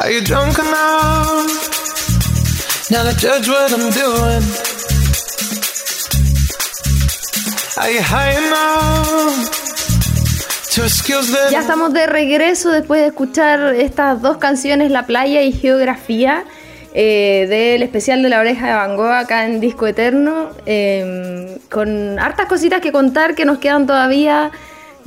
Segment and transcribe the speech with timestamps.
[0.00, 1.50] Are you drunk enough
[2.88, 4.44] now to judge what I'm doing?
[7.76, 9.50] Are you high enough
[10.74, 15.42] to skills that Ya estamos de regreso después de escuchar estas dos canciones, La Playa
[15.42, 16.44] y Geografía,
[16.94, 22.20] eh, del especial de la oreja de Van Gogh acá en Disco Eterno, eh, con
[22.20, 24.52] hartas cositas que contar que nos quedan todavía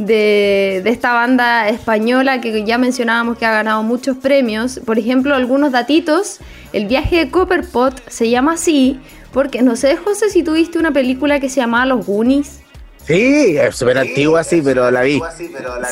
[0.06, 4.80] de, de esta banda española que ya mencionábamos que ha ganado muchos premios.
[4.86, 6.40] Por ejemplo, algunos datitos,
[6.74, 9.00] el viaje de Copperpot se llama así
[9.32, 12.60] porque no sé, José, si tuviste una película que se llamaba Los Goonies.
[13.06, 15.22] Sí, es súper antigua, sí, pero la vi.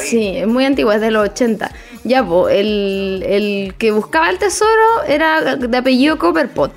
[0.06, 1.72] Sí, es muy antigua, es de los 80.
[2.04, 6.72] Ya, po, el, el que buscaba el tesoro era de apellido Copperpot.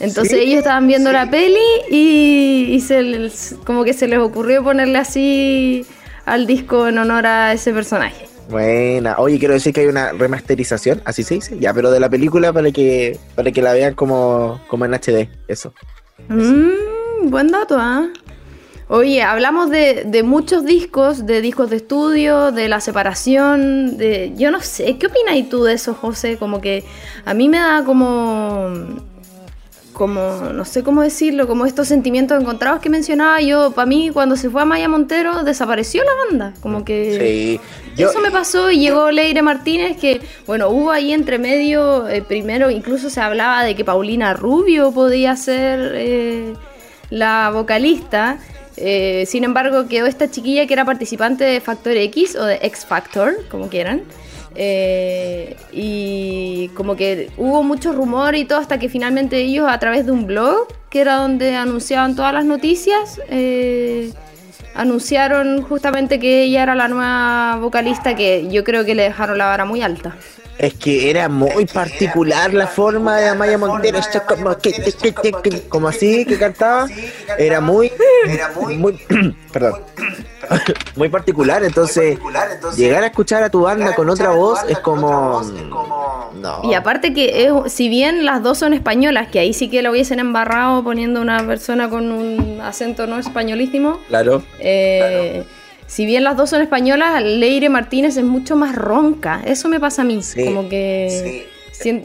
[0.00, 0.44] Entonces ¿Sí?
[0.44, 1.56] ellos estaban viendo la peli
[1.90, 5.86] y, y se les- como que se les ocurrió ponerle así
[6.26, 8.26] al disco en honor a ese personaje.
[8.48, 9.16] Buena.
[9.18, 12.52] Oye, quiero decir que hay una remasterización, así se dice, ya, pero de la película
[12.52, 15.72] para que para que la vean como, como en HD, eso.
[16.28, 18.08] Mm, buen dato, ¿ah?
[18.88, 24.34] Oye, hablamos de, de muchos discos, de discos de estudio, de la separación, de...
[24.36, 26.36] Yo no sé, ¿qué opinas tú de eso, José?
[26.36, 26.84] Como que
[27.24, 28.68] a mí me da como...
[29.94, 33.70] Como, no sé cómo decirlo, como estos sentimientos encontrados que mencionaba yo.
[33.70, 36.54] Para mí, cuando se fue a Maya Montero, desapareció la banda.
[36.60, 37.16] Como que...
[37.18, 37.60] Sí.
[37.96, 42.22] Yo, Eso me pasó y llegó Leire Martínez, que, bueno, hubo ahí entre medio, eh,
[42.22, 46.54] primero incluso se hablaba de que Paulina Rubio podía ser eh,
[47.10, 48.38] la vocalista.
[48.76, 52.84] eh, sin embargo, quedó esta chiquilla que era participante de Factor X o de X
[52.84, 54.02] Factor, como quieran.
[54.54, 60.06] Eh, y como que hubo mucho rumor y todo hasta que finalmente ellos a través
[60.06, 64.12] de un blog, que era donde anunciaban todas las noticias, eh,
[64.74, 69.46] anunciaron justamente que ella era la nueva vocalista que yo creo que le dejaron la
[69.46, 70.16] vara muy alta.
[70.58, 74.72] Es que era muy particular la forma de Amaya Montero, esto como, que,
[75.68, 76.86] como así que cantaba,
[77.38, 77.90] era muy,
[78.76, 78.98] muy,
[79.52, 79.80] perdón,
[80.96, 81.64] muy particular.
[81.64, 82.18] Entonces,
[82.76, 85.42] llegar a escuchar a tu banda con otra voz es como,
[86.34, 86.60] no.
[86.64, 89.90] Y aparte que es- si bien las dos son españolas, que ahí sí que lo
[89.90, 94.42] hubiesen embarrado poniendo una persona con un acento no españolísimo, Claro.
[94.58, 95.44] eh,
[95.86, 100.02] si bien las dos son españolas, Leire Martínez es mucho más ronca, eso me pasa
[100.02, 101.46] a mí, Sí, como que...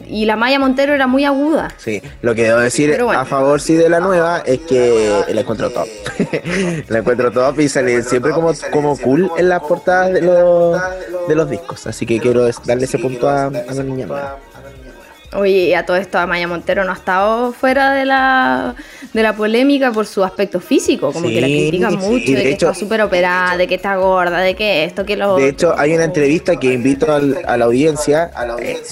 [0.08, 1.68] Y la Maya Montero era muy aguda.
[1.78, 3.20] Sí, lo que debo decir bueno.
[3.20, 5.86] a favor sí de la nueva es que la encuentro top.
[6.88, 10.80] la encuentro top y sale siempre como, como cool en las portadas de los,
[11.28, 11.86] de los discos.
[11.86, 14.38] Así que quiero darle ese punto a, a la niña nueva.
[15.32, 18.74] Oye, a todo esto, Maya Montero no ha estado fuera de la,
[19.12, 22.42] de la polémica por su aspecto físico, como que la critican sí, mucho, de de
[22.42, 25.50] que hecho- está súper operada, de que está gorda, de que esto, que lo De
[25.50, 28.32] hecho, hay una entrevista que invito al- a la audiencia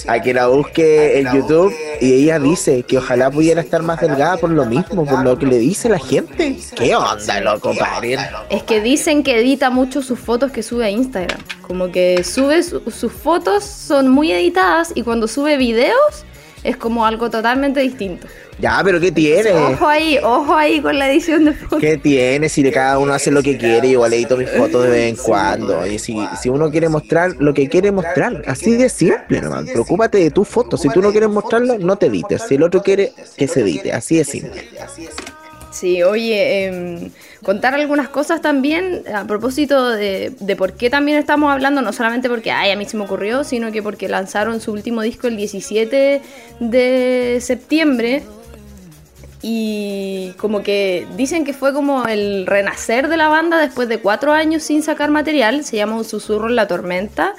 [0.07, 4.37] a que la busque en YouTube y ella dice que ojalá pudiera estar más delgada
[4.37, 6.57] por lo mismo, por lo que le dice la gente.
[6.77, 8.19] ¿Qué onda, loco, paren?
[8.49, 11.41] Es que dicen que edita mucho sus fotos que sube a Instagram.
[11.63, 16.25] Como que sube su- sus fotos, son muy editadas y cuando sube videos
[16.63, 18.27] es como algo totalmente distinto.
[18.59, 19.51] Ya, pero ¿qué tiene?
[19.51, 21.79] Ojo ahí, ojo ahí con la edición de fotos.
[21.79, 22.49] ¿Qué tiene?
[22.49, 25.85] Si cada uno hace lo que quiere, igual edito mis fotos de vez en cuando.
[25.87, 29.65] Y si, si uno quiere mostrar lo que quiere mostrar, así de simple nomás.
[29.65, 30.75] Preocúpate de tu foto.
[30.75, 32.43] Si tú no quieres mostrarlo, no te edites.
[32.47, 33.93] Si el otro quiere, que se edite.
[33.93, 34.69] Así de simple.
[35.71, 37.11] Sí, oye, em,
[37.43, 42.51] contar algunas cosas también a propósito de, por qué también estamos hablando, no solamente porque
[42.51, 46.21] ay, a mí se me ocurrió, sino que porque lanzaron su último disco el 17
[46.59, 48.23] de septiembre
[49.41, 54.33] y como que dicen que fue como el renacer de la banda después de cuatro
[54.33, 57.35] años sin sacar material, se llama Un susurro en la tormenta.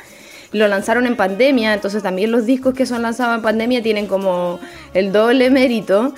[0.52, 4.58] Lo lanzaron en pandemia, entonces también los discos que son lanzados en pandemia tienen como
[4.94, 6.14] el doble mérito.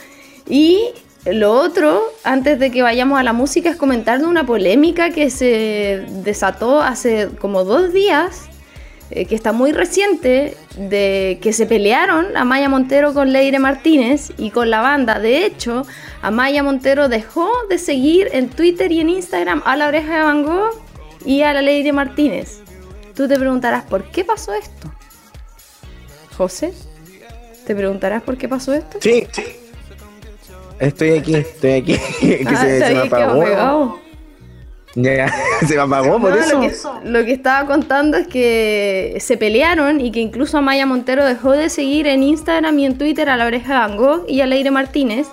[0.48, 0.88] Y
[1.24, 5.30] lo otro, antes de que vayamos a la música, es comentar de una polémica que
[5.30, 8.48] se desató hace como dos días,
[9.10, 14.50] eh, que está muy reciente, de que se pelearon Amaya Montero con Leire Martínez y
[14.50, 15.20] con la banda.
[15.20, 15.86] De hecho,
[16.22, 20.42] Amaya Montero dejó de seguir en Twitter y en Instagram a la oreja de Van
[20.42, 20.82] Gogh
[21.24, 22.62] y a la Leire Martínez.
[23.14, 24.92] Tú te preguntarás, ¿por qué pasó esto?
[26.36, 26.72] José,
[27.64, 28.98] ¿te preguntarás por qué pasó esto?
[29.00, 29.28] Sí.
[30.82, 31.96] Estoy aquí, estoy aquí.
[32.20, 34.00] que Ah, se, se me apagó.
[34.96, 35.32] Ya,
[35.66, 36.60] se me apagó por No, eso.
[36.60, 41.24] Lo que, lo que estaba contando es que se pelearon y que incluso Amaya Montero
[41.24, 44.46] dejó de seguir en Instagram y en Twitter a la oreja Van Gogh y a
[44.46, 45.28] Leire Martínez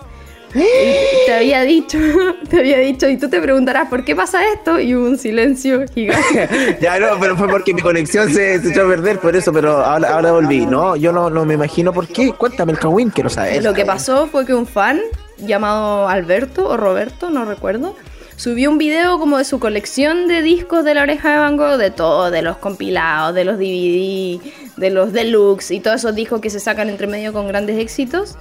[0.54, 1.98] te había dicho,
[2.50, 5.86] te había dicho, y tú te preguntarás por qué pasa esto, y hubo un silencio
[5.94, 6.78] gigante.
[6.82, 10.14] ya no, pero fue porque mi conexión se, echó a perder por eso, pero ahora,
[10.14, 10.66] ahora volví.
[10.66, 12.34] No, yo no, no me imagino por qué.
[12.34, 13.64] Cuéntame el Kawin, que no sabes.
[13.64, 15.00] Lo que pasó fue que un fan
[15.46, 17.96] llamado Alberto o Roberto, no recuerdo,
[18.36, 21.78] subió un video como de su colección de discos de la oreja de Van Gogh,
[21.78, 24.40] de todo, de los compilados, de los DVD,
[24.78, 28.38] de los deluxe y todos esos discos que se sacan entre medio con grandes éxitos,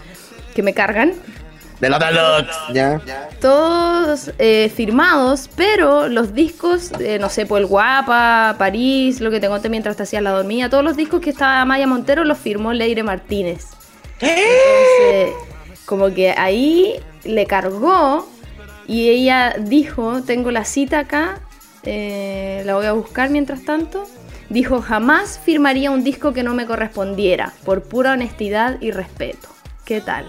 [0.55, 1.15] que me cargan.
[1.81, 3.01] De los deluxe, ya.
[3.41, 9.49] Todos eh, firmados, pero los discos, no sé, por el Guapa, París, lo que te
[9.49, 12.73] conté mientras te hacías la dormida, todos los discos que estaba Maya Montero los firmó
[12.73, 13.67] Leire Martínez.
[14.21, 15.35] Entonces,
[15.89, 18.29] como que ahí le cargó
[18.87, 21.41] y ella dijo, tengo la cita acá,
[21.83, 24.05] eh, la voy a buscar mientras tanto.
[24.51, 29.49] Dijo, jamás firmaría un disco que no me correspondiera, por pura honestidad y respeto.
[29.87, 30.27] ¿Qué tal?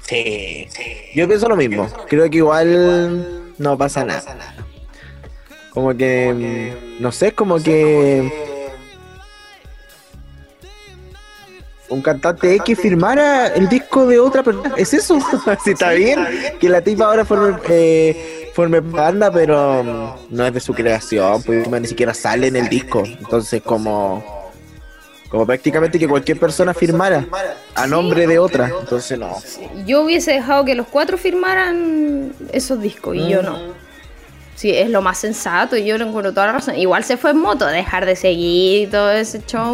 [0.00, 0.66] Sí,
[1.14, 1.86] yo pienso lo mismo.
[2.08, 4.34] Creo que igual no pasa nada.
[5.74, 8.55] Como que, no sé, como que
[11.88, 14.74] un cantante X firmara el disco de otra persona.
[14.76, 15.18] ¿Es eso?
[15.64, 16.26] si está bien
[16.58, 21.42] que la tipa ahora forme, eh, forme banda, pero mm, no es de su creación,
[21.42, 23.04] pues ni siquiera sale en el disco.
[23.04, 24.36] Entonces, como
[25.28, 27.26] como prácticamente que cualquier persona firmara
[27.74, 28.70] a nombre de otra.
[28.80, 29.36] Entonces, no.
[29.84, 33.58] Yo hubiese dejado que los cuatro firmaran esos discos y yo no.
[33.58, 33.72] Mm.
[34.54, 36.76] Sí, es lo más sensato y yo lo encuentro toda la razón.
[36.76, 39.72] Igual se fue en moto, dejar de seguir todo ese show.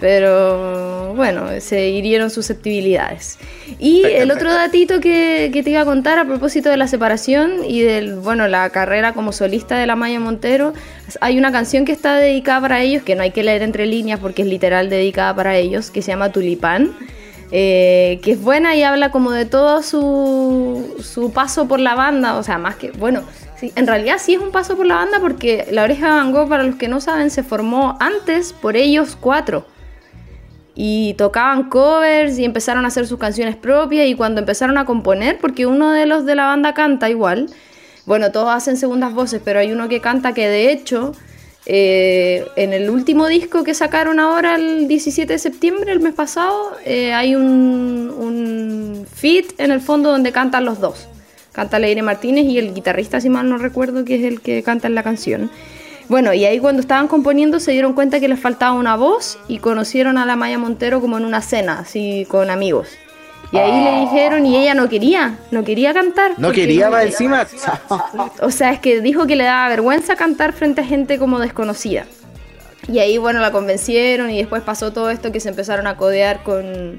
[0.00, 3.38] Pero bueno, se hirieron susceptibilidades.
[3.78, 7.82] Y el otro datito que, te iba a contar a propósito de la separación y
[7.82, 10.72] de bueno, la carrera como solista de la Maya Montero,
[11.20, 14.18] hay una canción que está dedicada para ellos, que no hay que leer entre líneas
[14.20, 16.96] porque es literal dedicada para ellos, que se llama Tulipán.
[17.52, 22.36] Eh, que es buena y habla como de todo su, su paso por la banda,
[22.36, 23.24] o sea, más que, bueno,
[23.56, 26.32] Sí, en realidad sí es un paso por la banda porque La Oreja de Van
[26.32, 29.66] Gogh, para los que no saben, se formó antes por ellos cuatro
[30.82, 35.36] y tocaban covers y empezaron a hacer sus canciones propias y cuando empezaron a componer,
[35.38, 37.50] porque uno de los de la banda canta igual,
[38.06, 41.12] bueno, todos hacen segundas voces, pero hay uno que canta que de hecho
[41.66, 46.72] eh, en el último disco que sacaron ahora el 17 de septiembre, el mes pasado,
[46.86, 51.08] eh, hay un, un feat en el fondo donde cantan los dos.
[51.52, 54.88] Canta Leire Martínez y el guitarrista, si mal no recuerdo, que es el que canta
[54.88, 55.50] en la canción.
[56.10, 59.58] Bueno, y ahí cuando estaban componiendo se dieron cuenta que les faltaba una voz y
[59.58, 62.88] conocieron a la Maya Montero como en una cena, así con amigos.
[63.52, 66.32] Y ahí le dijeron y ella no quería, no quería cantar.
[66.36, 67.46] No quería va encima.
[68.42, 72.06] O sea, es que dijo que le daba vergüenza cantar frente a gente como desconocida.
[72.88, 76.42] Y ahí, bueno, la convencieron y después pasó todo esto que se empezaron a codear
[76.42, 76.98] con,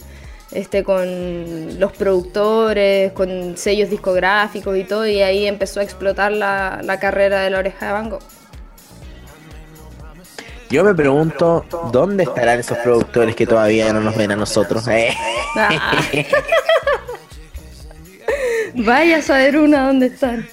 [0.54, 6.80] este, con los productores, con sellos discográficos y todo, y ahí empezó a explotar la,
[6.82, 8.41] la carrera de la oreja de Van Gogh.
[10.72, 14.88] Yo me pregunto, ¿dónde estarán esos productores que todavía no nos ven a nosotros?
[14.88, 15.14] Eh.
[15.58, 16.02] Ah.
[18.76, 20.48] Vaya a saber una dónde están.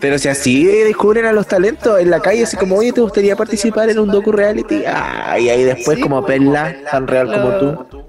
[0.00, 3.36] Pero si así descubren a los talentos en la calle, así como, oye, ¿te gustaría
[3.36, 4.82] participar en un docu reality?
[4.86, 8.04] Ah, y ahí después, como Perla, tan real como tú.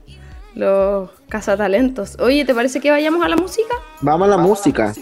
[0.56, 2.16] Los cazatalentos.
[2.20, 3.76] Oye, ¿te parece que vayamos a la música?
[4.00, 4.94] Vamos a la música.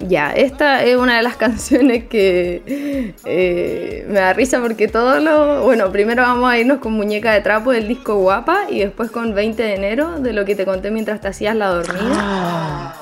[0.00, 5.62] Ya, esta es una de las canciones que eh, me da risa porque todo lo...
[5.62, 9.34] Bueno, primero vamos a irnos con Muñeca de Trapo del disco Guapa y después con
[9.34, 12.94] 20 de enero de lo que te conté mientras te hacías la dormida.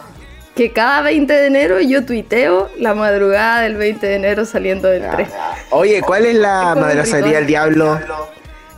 [0.55, 5.09] Que cada 20 de enero yo tuiteo la madrugada del 20 de enero saliendo del
[5.11, 5.29] tren.
[5.71, 7.99] Oye, ¿cuál es la madracería del diablo?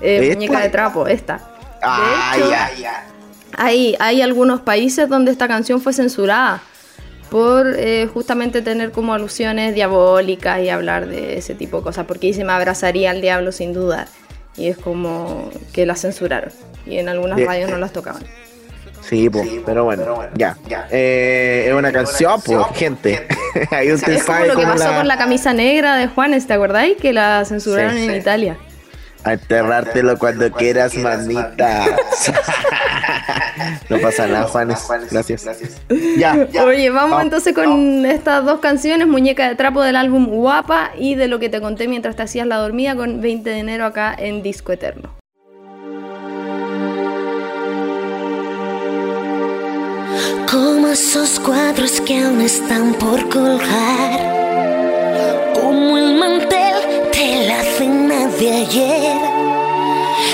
[0.00, 1.40] Eh, muñeca de Trapo, esta.
[1.82, 3.06] Ah, ya, ya.
[3.56, 6.62] Hay, hay algunos países donde esta canción fue censurada
[7.34, 12.28] por eh, justamente tener como alusiones diabólicas y hablar de ese tipo de cosas, porque
[12.28, 14.06] dice me abrazaría al diablo sin dudar.
[14.56, 16.52] Y es como que la censuraron.
[16.86, 18.22] Y en algunas radios no las tocaban.
[19.00, 19.28] Sí,
[19.66, 20.56] pero, bueno, ya.
[20.92, 23.26] Eh, es una canción, pues, gente.
[23.72, 26.96] Hay un es como lo que pasó con la camisa negra de Juanes, ¿te acordáis?
[26.98, 28.58] Que la censuraron en Italia.
[29.24, 31.84] A enterrártelo cuando quieras, mamita.
[33.88, 34.86] no pasa nada, Juanes.
[35.10, 35.46] Gracias.
[36.18, 41.14] Ya, Oye, vamos, entonces con estas dos canciones, Muñeca de Trapo del álbum Guapa y
[41.14, 44.14] de lo que te conté mientras te hacías la dormida con 20 de enero acá
[44.16, 45.14] en Disco Eterno.
[50.50, 54.34] Como esos cuadros que aún están por colgar
[55.60, 59.16] como el mantel de la cena de ayer,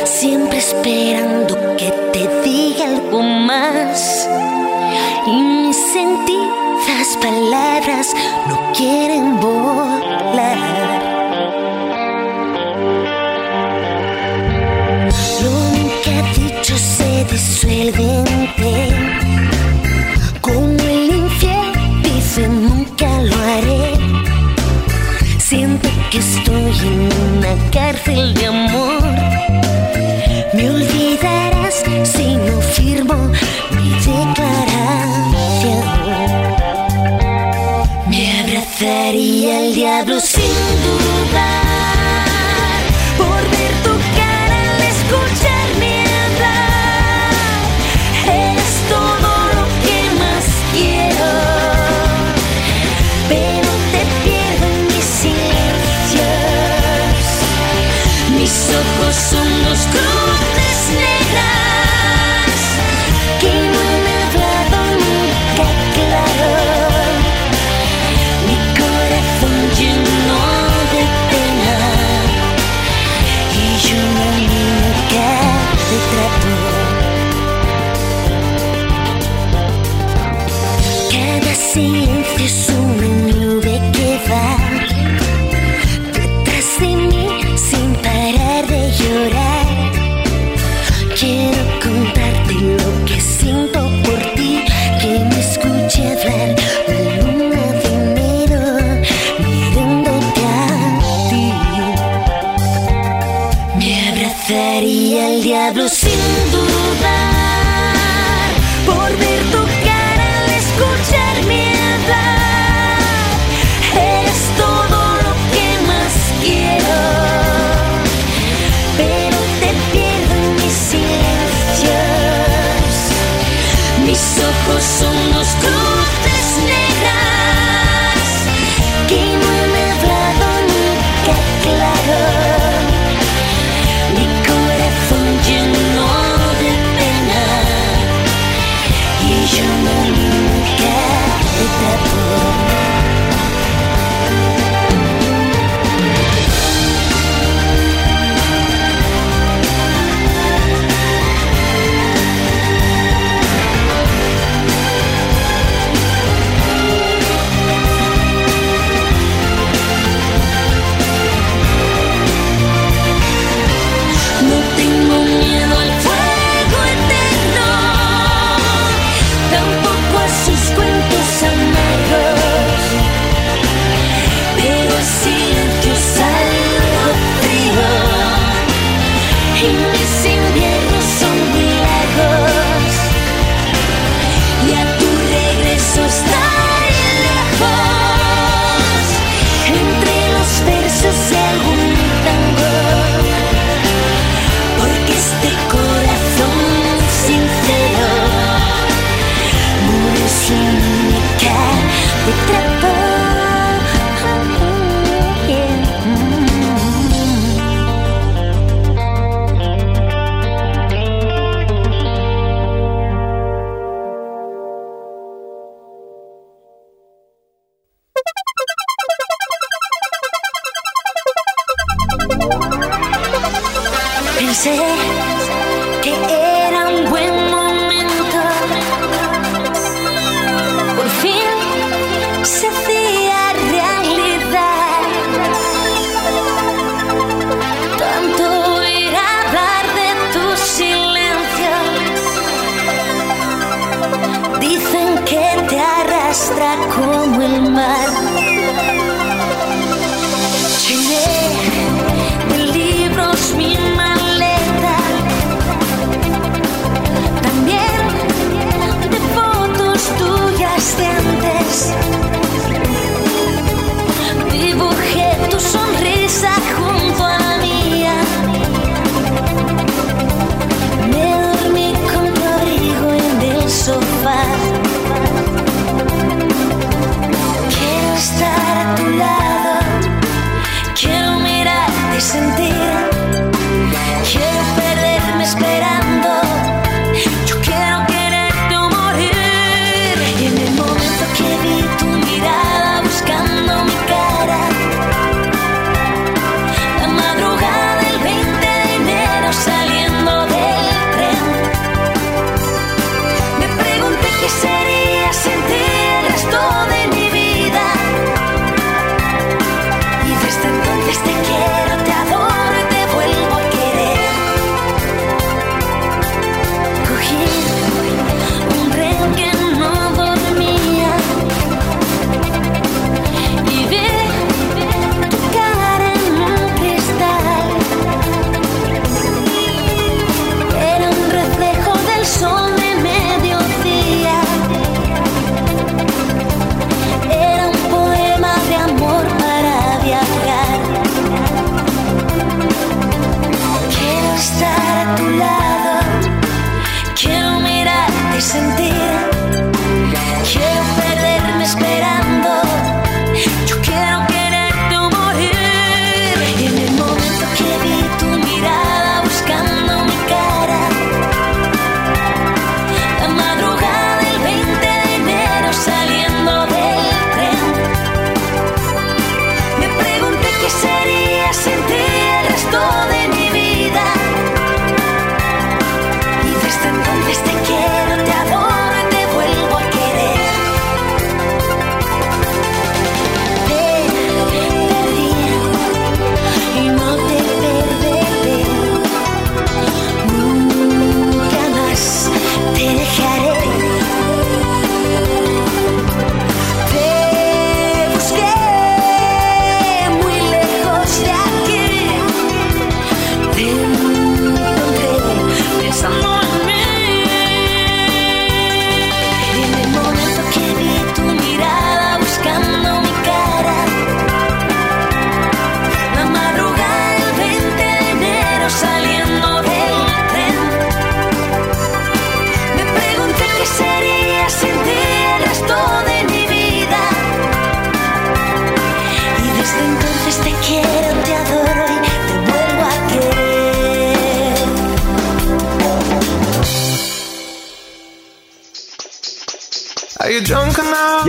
[0.05, 4.29] siempre esperando que te diga algo más.
[5.27, 8.15] Y mis sentidas palabras
[8.49, 10.59] no quieren volar.
[15.43, 18.79] Lo nunca dicho se disuelve en ti.
[20.43, 21.73] Como el infiel
[22.03, 23.95] dice nunca lo haré.
[25.39, 27.09] Siento que estoy en
[27.39, 28.70] una cárcel de amor.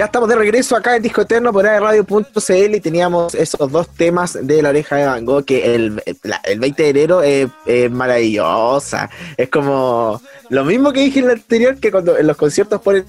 [0.01, 4.35] Ya estamos de regreso acá en Disco Eterno por radio.cl y teníamos esos dos temas
[4.41, 7.47] de la oreja de Van Gogh que el, el, la- el 20 de enero es,
[7.91, 9.11] maravillosa.
[9.37, 13.05] Es como lo mismo que dije en el anterior, que cuando en los conciertos ponen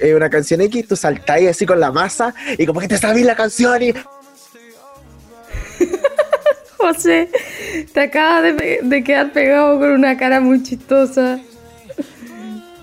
[0.00, 3.24] eh, una canción X, tú saltáis así con la masa y como que te sabís
[3.24, 3.94] la canción y
[6.76, 7.30] José,
[7.94, 11.40] te acabas de, de quedar pegado con una cara muy chistosa.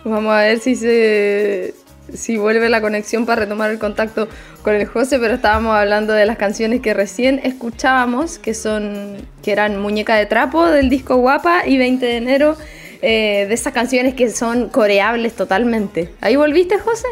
[0.03, 1.75] Vamos a ver si se
[2.13, 4.27] si vuelve la conexión para retomar el contacto
[4.61, 9.51] con el José, pero estábamos hablando de las canciones que recién escuchábamos, que son que
[9.51, 12.57] eran Muñeca de Trapo del disco Guapa y 20 de enero
[13.01, 16.11] eh, de esas canciones que son coreables totalmente.
[16.21, 17.07] ¿Ahí volviste, José?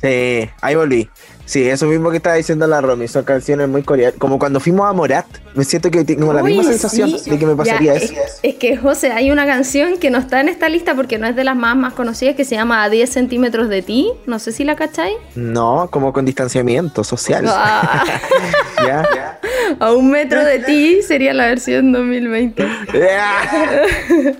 [0.00, 1.08] Sí, ahí volví.
[1.44, 4.14] Sí, eso mismo que estaba diciendo la Romy, son canciones muy coreanas.
[4.18, 7.56] Como cuando fuimos a Morat, me siento que tengo la misma sensación de que me
[7.56, 8.12] pasaría Ya, eso.
[8.14, 11.26] Es, es que, José, hay una canción que no está en esta lista porque no
[11.26, 14.10] es de las más, más conocidas que se llama A 10 centímetros de ti.
[14.26, 15.16] No sé si la cacháis.
[15.34, 17.44] No, como con distanciamiento social.
[17.48, 18.04] Ah,
[18.86, 19.38] ¿Ya?
[19.78, 22.66] a un metro de ti sería la versión 2020.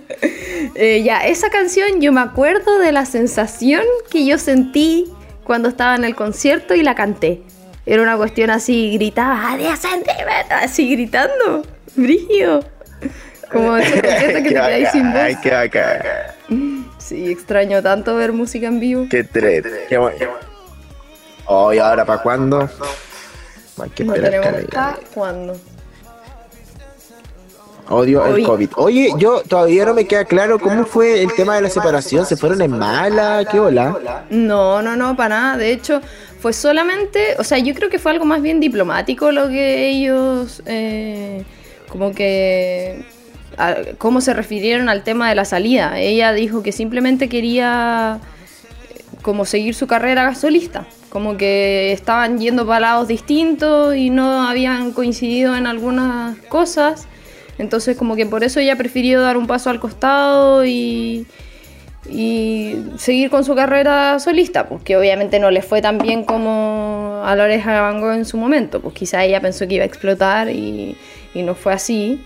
[0.75, 5.13] Eh, ya, esa canción yo me acuerdo de la sensación que yo sentí
[5.45, 7.43] cuando estaba en el concierto y la canté.
[7.85, 11.63] Era una cuestión así, gritaba 10 centímetros, así gritando,
[11.97, 12.65] brígido.
[13.51, 15.21] Como esos conciertos que te quedáis sin voz.
[15.21, 16.03] Ay, qué bacán.
[16.99, 19.07] Sí, extraño tanto ver música en vivo.
[19.11, 19.67] Qué tret.
[19.89, 20.31] Qué bueno.
[21.47, 22.71] Oh, ¿y ahora para cuándo?
[23.83, 25.57] Hay que No esperar, tenemos hasta cuándo.
[27.93, 28.45] Odio el.
[28.45, 28.71] COVID.
[28.77, 32.25] Oye, yo todavía no me queda claro cómo fue el tema de la separación.
[32.27, 33.45] ¿Se fueron en mala?
[33.51, 34.25] ¿Qué hola?
[34.31, 35.57] No, no, no, para nada.
[35.59, 36.01] De hecho,
[36.41, 40.63] fue solamente, o sea, yo creo que fue algo más bien diplomático lo que ellos,
[40.67, 41.45] eh,
[41.89, 43.05] como que,
[43.59, 45.99] a- cómo se refirieron al tema de la salida.
[46.01, 48.19] Ella dijo que simplemente quería
[48.95, 54.49] eh, como seguir su carrera solista, como que estaban yendo para lados distintos y no
[54.49, 57.07] habían coincidido en algunas cosas.
[57.63, 61.27] Entonces como que por eso ella prefirió dar un paso al costado y,
[62.11, 67.23] y seguir con su carrera solista, pues que obviamente no le fue tan bien como
[67.25, 69.85] a la oreja de Van Gogh en su momento, pues quizá ella pensó que iba
[69.85, 70.97] a explotar y,
[71.33, 72.21] y no fue así,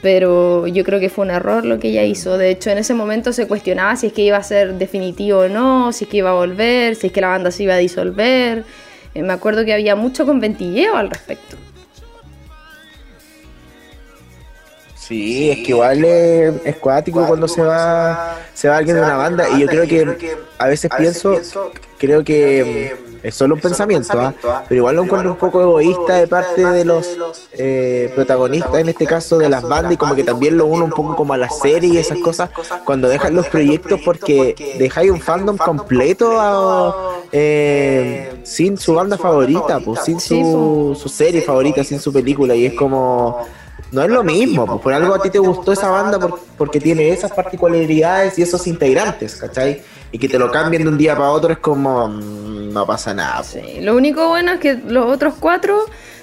[0.00, 2.38] pero yo creo que fue un error lo que ella hizo.
[2.38, 5.48] De hecho, en ese momento se cuestionaba si es que iba a ser definitivo o
[5.48, 7.78] no, si es que iba a volver, si es que la banda se iba a
[7.78, 8.64] disolver.
[9.14, 11.56] Eh, me acuerdo que había mucho conventilleo al respecto.
[15.08, 19.16] Sí, es que igual es, es cuático cuando se va se va alguien de una
[19.16, 19.48] banda.
[19.48, 21.34] y yo creo que a veces pienso,
[21.98, 24.32] creo que es solo un pensamiento, ¿ah?
[24.68, 27.18] pero igual lo encuentro un poco egoísta de parte de los
[27.52, 30.90] eh, protagonistas, en este caso de las bandas, y como que también lo uno un
[30.92, 32.50] poco como a la serie y esas cosas,
[32.84, 39.80] cuando dejan los proyectos porque dejáis un fandom completo a- eh, sin su banda favorita,
[39.80, 43.46] pues sin Sí, su, su serie favorita, sin su película, y es como...
[43.92, 46.78] No es lo mismo, pues por algo a ti te gustó esa banda por- porque
[46.80, 49.80] tiene esas particularidades y esos integrantes, ¿cachai?
[50.12, 53.14] Y que te lo cambien de un día para otro es como, mm, no pasa
[53.14, 53.36] nada.
[53.38, 53.64] pues.
[53.64, 55.78] Sí, Lo único bueno es que los otros cuatro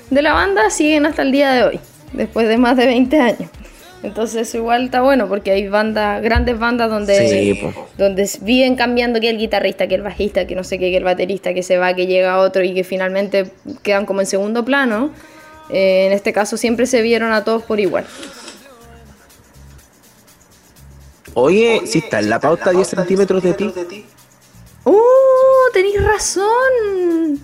[0.10, 1.80] de la banda siguen hasta el día de hoy,
[2.14, 3.50] después de más de 20 años.
[4.04, 7.88] Entonces igual está bueno porque hay bandas, grandes bandas donde, Sí, po.
[7.98, 11.04] donde viven cambiando que el guitarrista, que el bajista, que no sé qué, que el
[11.04, 13.52] baterista, que se va, que llega otro y que finalmente
[13.82, 15.10] quedan como en segundo plano.
[15.70, 18.06] Eh, en este caso siempre se vieron a todos por igual.
[21.34, 24.06] Oye, si está en la pauta 10 centímetros de ti.
[24.86, 24.96] ¡Uh!
[25.74, 26.46] Tenéis razón.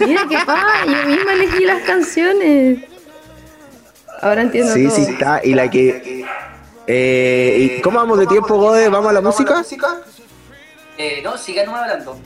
[0.00, 2.84] Mira qué pa, yo misma elegí las canciones.
[4.20, 4.96] Ahora entiendo Sí, todo.
[4.96, 5.40] sí está.
[5.42, 6.24] Y la que.
[6.86, 8.88] Eh, ¿Y cómo vamos de tiempo, Gode?
[8.88, 9.64] ¿Vamos a la música?
[10.98, 12.18] Eh, no, sigan hablando.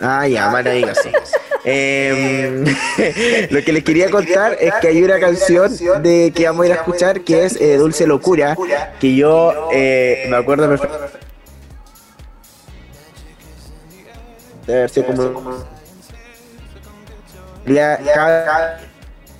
[0.00, 1.02] Ah, ya, maravilloso.
[1.02, 1.10] sí.
[1.62, 2.64] Eh,
[3.50, 5.70] lo que les quería contar es que hay una canción
[6.02, 8.56] de que vamos a ir a escuchar que es eh, Dulce Locura,
[8.98, 11.18] que yo eh, me acuerdo perfectamente.
[14.66, 15.64] Debe haber sido como
[17.66, 18.80] la cada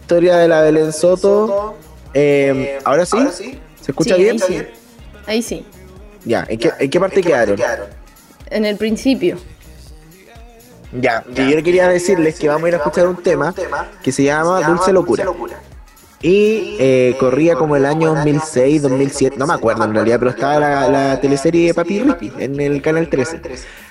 [0.03, 1.77] historia de la Belén Soto.
[2.13, 3.17] Eh, ¿Ahora sí?
[3.81, 4.37] ¿Se escucha Sí, bien?
[4.43, 4.67] Ahí sí.
[5.27, 5.67] Ahí sí.
[6.25, 7.59] Ya, ¿en qué, en qué parte quedaron?
[8.51, 9.39] En el principio.
[10.93, 13.55] Ya, que yo quería decirles que vamos a ir a escuchar un tema
[14.03, 15.25] que se llama Dulce Locura.
[16.23, 20.59] Y eh, corría como el año 2006, 2007, no me acuerdo en realidad, pero estaba
[20.59, 23.41] la, la teleserie Papi Ricky en el canal 13.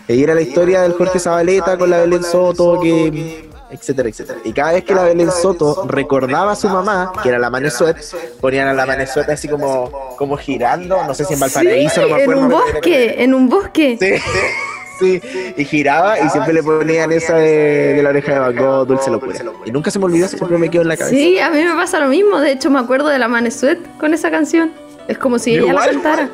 [0.10, 4.40] Y era la historia del Jorge Zabaleta con la Belén Soto, que etcétera, etcétera.
[4.44, 7.98] Y cada vez que la Belén Soto recordaba a su mamá, que era la Manesuet,
[8.42, 12.24] ponían a la Manesuet así como, como girando, no sé si en Valparaíso, no me
[12.24, 13.98] en un bosque, en un bosque.
[14.00, 14.32] Sí,
[15.00, 15.22] sí,
[15.58, 19.10] y giraba y siempre le ponían esa de, de la oreja de Van Gogh, Dulce
[19.10, 19.34] Locura.
[19.66, 21.16] Y nunca se me olvidó, siempre me quedó en la cabeza.
[21.16, 22.40] Sí, a mí me pasa lo mismo.
[22.40, 24.72] De hecho, me acuerdo de la Manesuet con esa canción.
[25.08, 26.30] Es como si ella la cantara.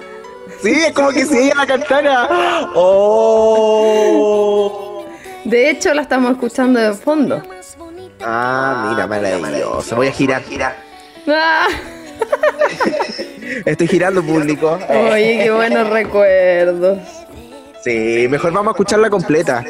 [0.62, 2.30] Sí, es como que si ella la cantara.
[3.68, 5.06] Oh.
[5.46, 7.42] De hecho, la estamos escuchando de fondo.
[8.22, 9.96] Ah, mira, maravilloso.
[9.96, 10.42] Voy a girar.
[11.28, 11.68] Ah,
[13.66, 14.80] Estoy girando público.
[14.90, 16.98] oye, qué buenos recuerdos.
[17.86, 19.64] Sí, mejor vamos a escucharla completa.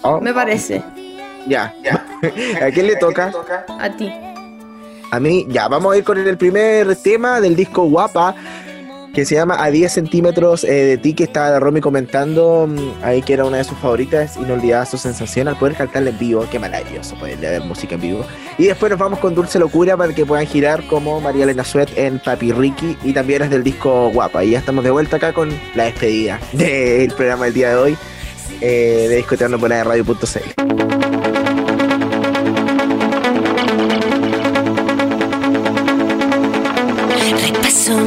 [0.00, 0.82] Oh, Me parece.
[1.46, 1.74] ya.
[2.62, 3.30] ¿A quién le toca?
[3.78, 4.10] A ti.
[5.10, 8.34] A mí, ya, vamos a ir con el primer tema del disco Guapa,
[9.20, 13.20] que se llama A 10 centímetros eh, de ti, que estaba Romy comentando mm, ahí
[13.20, 16.58] que era una de sus favoritas, inolvidable su sensación al poder cantarla en vivo, qué
[16.58, 18.24] maravilloso poder ver música en vivo.
[18.56, 21.90] Y después nos vamos con Dulce Locura para que puedan girar como María Elena Suet
[21.98, 24.42] en Papi Ricky y también es del disco Guapa.
[24.42, 27.98] Y ya estamos de vuelta acá con la despedida del programa del día de hoy
[28.62, 31.19] eh, de Discoteando por la de radio.cl.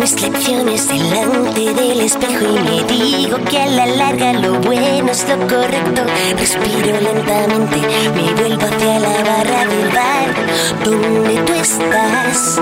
[0.04, 5.26] mis lecciones delante del espejo y me digo que a la larga lo bueno es
[5.30, 6.02] lo correcto.
[6.38, 7.78] Respiro lentamente,
[8.14, 12.60] me vuelvo hacia la barra del bar donde tú estás.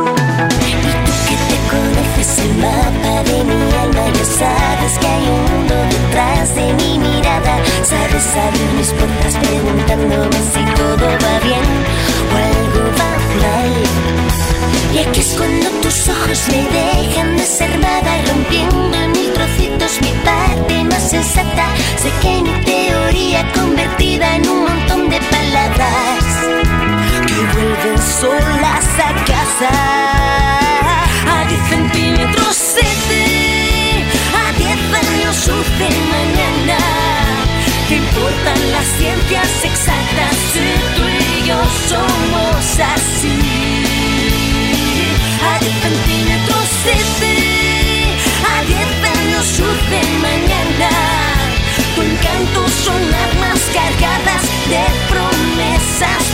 [1.08, 1.11] Y
[2.32, 7.00] conoces el mapa de mi alma, ya sabes que hay un mundo detrás de mi
[7.00, 7.58] mirada.
[7.84, 11.68] Sabes abrir mis puertas preguntándome si todo va bien
[12.32, 13.74] o algo va mal.
[14.94, 20.84] Y aquí es cuando tus ojos me dejan desarmada, rompiendo en mil trocitos mi parte
[20.84, 21.68] más sensata.
[22.02, 26.24] Sé que mi teoría convertida en un montón de palabras
[27.28, 29.72] que vuelven solas a casa.
[31.34, 32.11] A 10
[34.34, 35.48] a 10 años
[35.80, 36.78] de mañana.
[37.88, 40.36] ¿Qué importan las ciencias exactas?
[40.52, 43.40] Si tú y yo somos así.
[45.48, 46.68] A 10 centímetros
[48.44, 48.80] a 10
[49.18, 49.48] años
[49.90, 50.90] de mañana.
[51.96, 56.31] Tu encanto son armas cargadas de promesas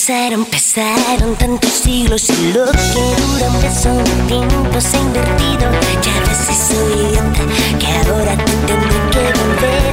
[0.00, 5.70] pasaron pesaron tantos siglos y lo que dura un peso un tiempo se ha invertido.
[6.00, 7.42] Ya ves si soy idiota
[7.78, 9.92] que ahora te tengo que volver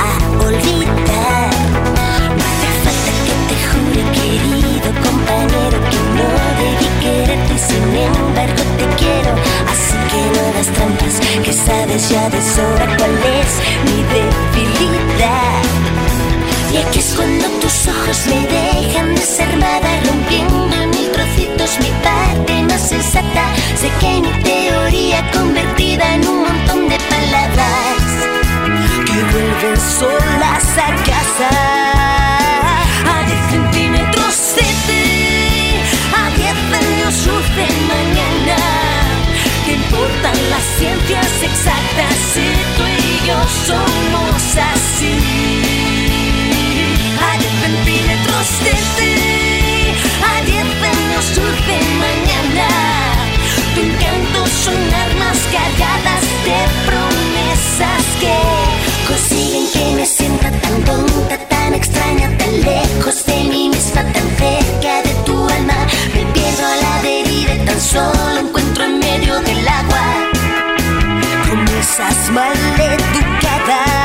[0.00, 0.10] a
[0.46, 1.52] olvidar.
[2.38, 6.28] No hace falta que te jure, querido compañero, que no
[6.60, 9.32] debí quererte y sin embargo te quiero.
[9.72, 13.52] Así que no hagas trampas, que sabes ya de sobra cuál es
[13.84, 16.01] mi debilidad.
[16.72, 22.62] Y aquí es cuando tus ojos me dejan desarmada, rompiendo en mil trocitos mi parte
[22.62, 23.44] más sensata.
[23.78, 28.02] Sé que mi teoría convertida en un montón de palabras
[29.04, 31.50] que vuelven solas a casa.
[33.04, 35.76] A 10 centímetros de ti,
[36.16, 38.56] a 10 años luz de mañana.
[39.66, 46.01] ¿Qué importan las ciencias exactas si tú y yo somos así?
[47.62, 49.14] centímetros de ti.
[50.30, 52.68] A diez años surge mañana.
[53.74, 58.36] Tu encanto son armas cargadas de promesas que
[59.08, 64.92] consiguen que me sienta tan tonta, tan extraña, tan lejos de mí misma, tan cerca
[65.06, 65.78] de tu alma.
[66.14, 70.04] Me pierdo a la deriva tan solo encuentro en medio del agua
[71.44, 74.01] promesas mal educadas.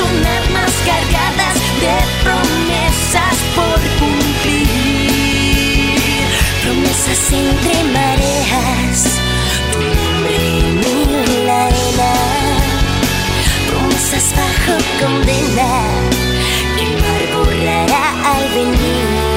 [0.00, 5.50] son armas cargadas de promesas por cumplir.
[6.62, 8.98] Promesas entre mareas,
[9.72, 12.12] tu nombre en la arena.
[13.68, 15.72] Promesas bajo condena,
[16.82, 19.29] el mar borrará al venir.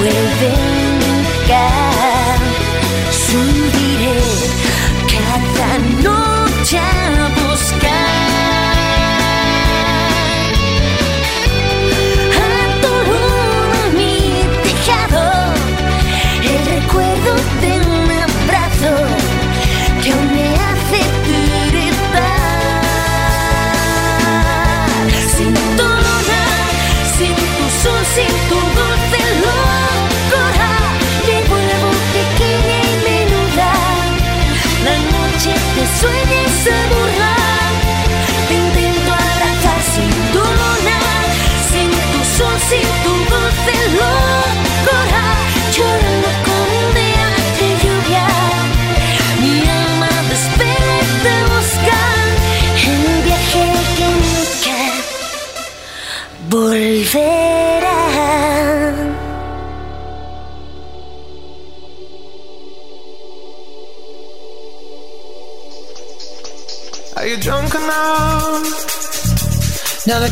[0.00, 0.65] with it.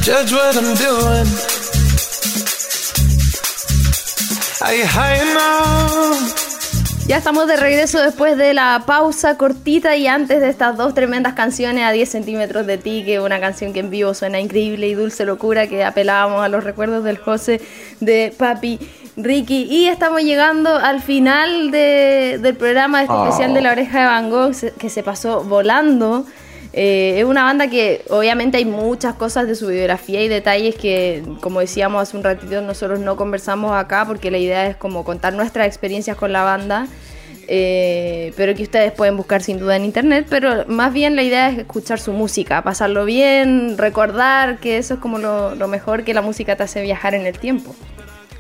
[0.05, 1.29] Judge what I'm doing?
[4.61, 6.41] Are you high enough?
[7.07, 11.35] Ya estamos de regreso después de la pausa cortita y antes de estas dos tremendas
[11.35, 14.89] canciones a 10 centímetros de ti, que es una canción que en vivo suena increíble
[14.89, 17.61] y dulce locura, que apelábamos a los recuerdos del José
[18.01, 18.79] de Papi
[19.19, 19.65] Ricky.
[19.71, 24.31] Y estamos llegando al final de- del programa este especial de la oreja de Van
[24.31, 26.25] Gogh, que se pasó volando.
[26.77, 31.23] Eh, es una banda que obviamente hay muchas cosas de su biografía y detalles que,
[31.41, 35.35] como decíamos hace un ratito, nosotros no conversamos acá porque la idea es como contar
[35.35, 36.89] nuestras experiencias con la banda,
[37.47, 41.49] eh, pero que ustedes pueden buscar sin duda en internet, pero más bien la idea
[41.49, 46.13] es escuchar su música, pasarlo bien, recordar que eso es como lo, lo mejor que
[46.13, 47.73] la música te hace viajar en el tiempo.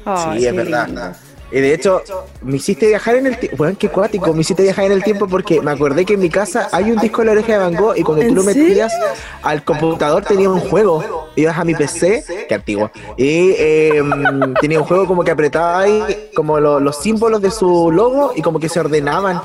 [0.04, 1.14] Ay, sí, es verdad.
[1.52, 2.02] Y de hecho,
[2.42, 3.56] me hiciste viajar en el tiempo.
[3.58, 6.28] Bueno, qué cuático, me hiciste viajar en el tiempo porque me acordé que en mi
[6.30, 8.42] casa hay un disco de la oreja de Van Gogh y cuando tú ¿En lo
[8.42, 8.92] metías
[9.42, 11.28] al computador tenía un juego.
[11.36, 14.02] Ibas a mi PC, que antiguo, y eh,
[14.60, 18.42] tenía un juego como que apretaba ahí como lo- los símbolos de su logo y
[18.42, 19.40] como que se ordenaban.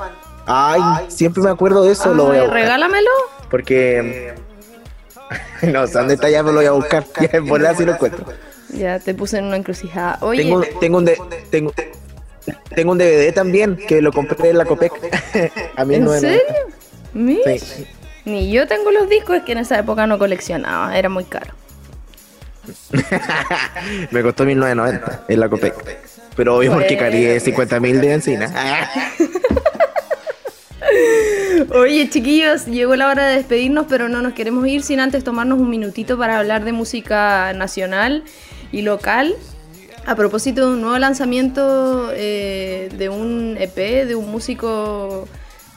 [0.45, 3.09] Ay, siempre me acuerdo de eso, lo voy a Ay, regálamelo.
[3.49, 4.33] Porque.
[5.61, 7.05] No sé dónde está ya, pero lo voy a buscar.
[7.21, 8.25] Ya en volar si lo encuentro.
[8.73, 10.17] Ya te puse en una encrucijada.
[10.21, 11.17] Oye, Tengo, tengo, un de-
[11.49, 11.73] tengo,
[12.75, 14.93] tengo un DVD también que lo compré en la Copec.
[15.75, 16.41] a mí ¿en no serio?
[17.13, 17.85] Sí.
[18.25, 21.53] Ni yo tengo los discos, es que en esa época no coleccionaba, era muy caro.
[24.11, 25.73] Me costó 1990 en la Copec.
[26.35, 28.49] Pero obvio porque cargué 50 mil de benzina.
[31.73, 35.59] Oye, chiquillos, llegó la hora de despedirnos, pero no nos queremos ir sin antes tomarnos
[35.59, 38.23] un minutito para hablar de música nacional
[38.71, 39.35] y local.
[40.05, 45.27] A propósito de un nuevo lanzamiento eh, de un EP de un músico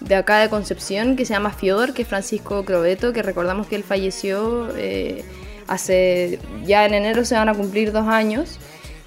[0.00, 3.76] de acá de Concepción que se llama Fiodor, que es Francisco Crobeto, que recordamos que
[3.76, 5.24] él falleció eh,
[5.68, 8.58] hace ya en enero se van a cumplir dos años.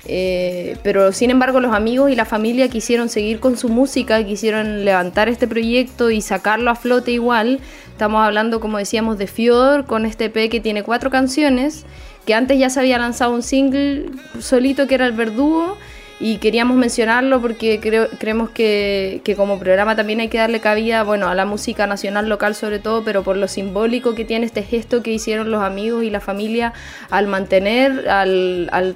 [0.07, 4.85] Eh, pero sin embargo los amigos y la familia quisieron seguir con su música, quisieron
[4.85, 7.59] levantar este proyecto y sacarlo a flote igual.
[7.91, 11.85] Estamos hablando, como decíamos, de Fiodor con este EP que tiene cuatro canciones,
[12.25, 14.07] que antes ya se había lanzado un single
[14.39, 15.77] solito que era El Verdugo
[16.19, 21.03] y queríamos mencionarlo porque creo, creemos que, que como programa también hay que darle cabida
[21.03, 24.63] bueno, a la música nacional local sobre todo, pero por lo simbólico que tiene este
[24.63, 26.73] gesto que hicieron los amigos y la familia
[27.09, 28.95] al mantener, al, al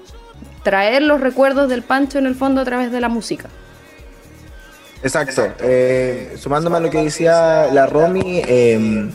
[0.64, 3.50] traer los recuerdos del Pancho en el fondo a través de la música.
[5.02, 5.48] Exacto.
[5.62, 9.10] Eh, sumándome a lo que decía la Romy, eh,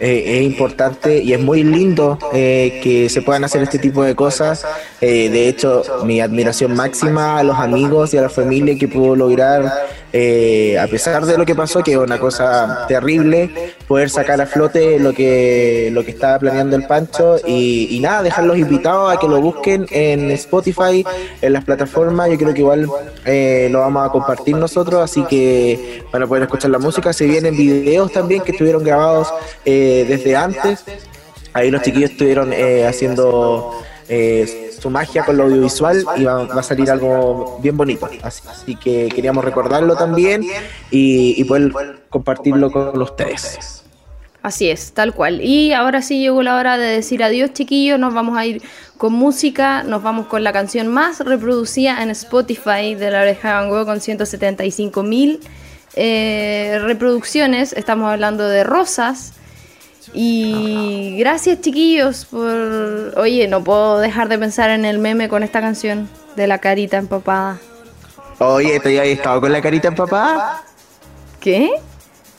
[0.00, 4.14] eh, es importante y es muy lindo eh, que se puedan hacer este tipo de
[4.14, 4.64] cosas.
[5.02, 9.14] Eh, de hecho, mi admiración máxima a los amigos y a la familia que pudo
[9.14, 9.70] lograr,
[10.12, 14.46] eh, a pesar de lo que pasó, que es una cosa terrible, poder sacar a
[14.46, 19.18] flote lo que, lo que estaba planeando el Pancho y, y nada, dejarlos invitados a
[19.18, 21.04] que lo busquen en Spotify,
[21.40, 22.30] en las plataformas.
[22.30, 22.88] Yo creo que igual
[23.24, 27.12] eh, lo vamos a compartir nosotros, así que van a poder escuchar la música.
[27.12, 29.32] Se vienen videos también que estuvieron grabados
[29.64, 30.84] eh, desde antes.
[31.52, 36.62] Ahí los chiquillos estuvieron eh, haciendo eh, su magia con lo audiovisual y va, a
[36.62, 38.08] salir algo bien bonito.
[38.22, 40.42] Así, que queríamos recordarlo también
[40.90, 41.72] y, y poder
[42.08, 43.84] compartirlo con ustedes.
[44.42, 45.42] Así es, tal cual.
[45.42, 47.98] Y ahora sí llegó la hora de decir adiós, chiquillos.
[47.98, 48.62] Nos vamos a ir
[48.96, 49.82] con música.
[49.82, 53.84] Nos vamos con la canción más reproducida en Spotify de La Oreja de Van Gogh
[53.84, 55.40] con 175 mil
[55.94, 57.74] eh, reproducciones.
[57.74, 59.34] Estamos hablando de Rosas.
[60.12, 63.12] Y gracias, chiquillos, por.
[63.16, 66.96] Oye, no puedo dejar de pensar en el meme con esta canción de la carita
[66.96, 67.58] empapada.
[68.38, 70.62] Oye, ¿tú ya has estado con la carita empapada?
[71.40, 71.70] ¿Qué?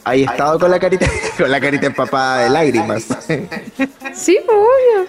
[0.03, 1.05] ¿Has estado con la carita,
[1.38, 3.05] con la carita empapada de lágrimas?
[4.14, 5.07] Sí, pues, obvio.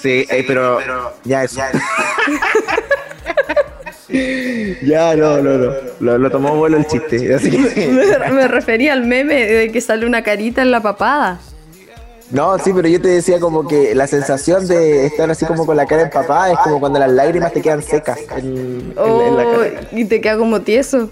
[0.00, 0.80] Sí, eh, pero
[1.24, 1.60] ya eso.
[4.82, 5.72] Ya, no, no, no.
[6.00, 7.34] Lo, lo tomó vuelo el chiste.
[7.34, 11.38] Así que- Me, me refería al meme de que sale una carita en la papada.
[12.32, 15.76] No, sí, pero yo te decía como que la sensación de estar así como con
[15.76, 19.42] la cara empapada es como cuando las lágrimas te quedan secas en, en- en la
[19.46, 19.80] Oh, cara.
[19.92, 21.10] y te queda como tieso.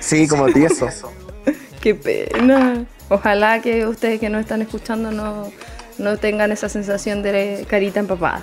[0.00, 0.88] Sí, como tieso.
[1.80, 2.84] Qué pena.
[3.08, 5.50] Ojalá que ustedes que no están escuchando no,
[5.98, 8.42] no tengan esa sensación de carita empapada.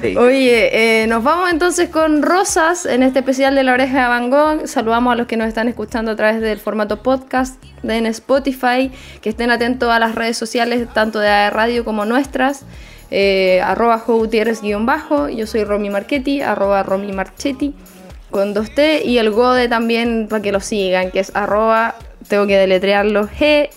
[0.00, 4.68] Oye, eh, nos vamos entonces con Rosas en este especial de la oreja de Van.
[4.68, 8.92] Saludamos a los que nos están escuchando a través del formato podcast en Spotify.
[9.20, 12.64] Que estén atentos a las redes sociales, tanto de Radio como nuestras.
[13.10, 15.28] Eh, arroba bajo.
[15.28, 17.74] Yo soy Romy Marchetti, arroba Romy Marchetti
[18.30, 19.04] con 2T.
[19.04, 21.96] Y el Gode también para que lo sigan, que es arroba,
[22.28, 23.70] tengo que deletrearlo, G-X-H-D-E.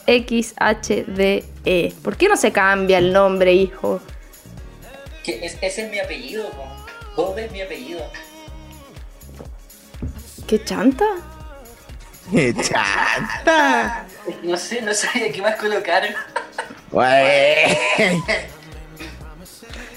[2.04, 4.02] ¿Por qué no se cambia el nombre, hijo?
[5.24, 6.66] Que es- ese es mi apellido, po.
[7.16, 8.02] Bob es mi apellido.
[10.48, 11.06] ¿Qué chanta?
[12.62, 14.06] ¡Chanta!
[14.44, 16.04] No sé, no sabía qué más colocar.
[16.92, 17.78] Güey.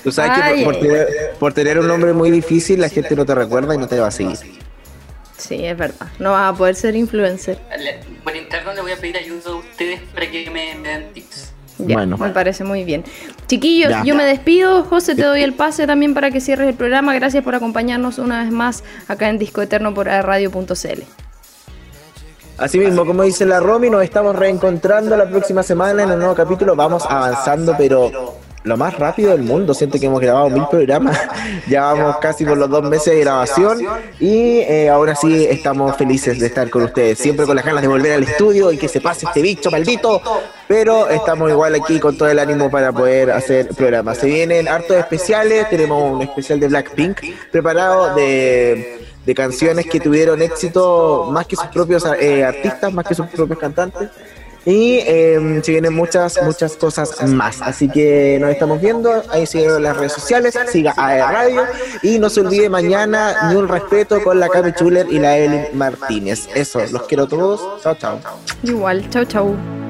[0.02, 1.08] Tú sabes que por, tener,
[1.38, 4.08] por tener un nombre muy difícil, la gente no te recuerda y no te va
[4.08, 4.38] a seguir.
[5.38, 6.06] Sí, es verdad.
[6.18, 7.58] No vas a poder ser influencer.
[8.22, 11.52] Por interno le voy a pedir ayuda a ustedes para que me, me den tips.
[11.78, 12.16] Ya, Bueno.
[12.18, 13.04] me parece muy bien.
[13.46, 14.04] Chiquillos, Ya.
[14.04, 14.84] yo me despido.
[14.84, 17.14] José, te doy el pase también para que cierres el programa.
[17.14, 21.02] Gracias por acompañarnos una vez más acá en Disco Eterno por radio.cl.
[22.56, 26.34] Así mismo, como dice la Romy, nos estamos reencontrando la próxima semana en un nuevo
[26.34, 26.76] capítulo.
[26.76, 29.74] Vamos avanzando, pero lo más rápido del mundo.
[29.74, 31.18] Siento que hemos grabado mil programas.
[31.68, 33.78] Ya vamos casi por los dos meses de grabación.
[34.20, 37.18] Y eh, ahora sí estamos felices de estar con ustedes.
[37.18, 40.20] Siempre con las ganas de volver al estudio y que se pase este bicho maldito.
[40.66, 44.18] Pero estamos igual aquí con todo el ánimo para poder hacer programas.
[44.18, 45.70] Se vienen hartos especiales.
[45.70, 51.66] Tenemos un especial de Blackpink preparado de de canciones que tuvieron éxito más que sus
[51.66, 54.10] propios eh, artistas, más que sus propios cantantes.
[54.66, 57.60] Y eh, se vienen muchas, muchas cosas más.
[57.60, 59.22] Así que nos estamos viendo.
[59.30, 60.58] Ahí siguen las redes sociales.
[60.68, 61.64] Siga a Radio.
[62.02, 65.66] Y no se olvide mañana ni un respeto con la Cami Chuler y la Evelyn
[65.74, 66.48] Martínez.
[66.54, 67.82] Eso, los quiero a todos.
[67.82, 68.18] Chao, chao.
[68.62, 69.83] Igual, chau, chau.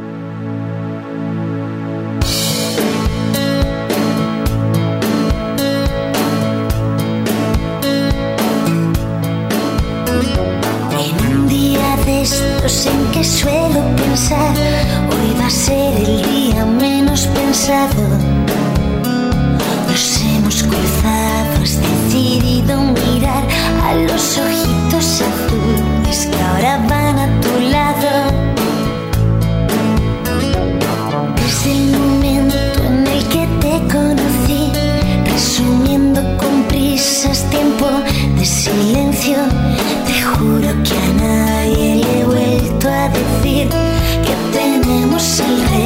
[17.67, 17.73] Nos
[20.21, 23.43] hemos cruzado, has decidido mirar
[23.83, 28.11] a los ojitos azules que ahora van a tu lado.
[31.37, 32.57] Desde el momento
[32.87, 34.71] en el que te conocí,
[35.25, 37.89] resumiendo con prisas tiempo
[38.37, 39.39] de silencio,
[40.07, 45.84] te juro que a nadie le he vuelto a decir que tenemos el récord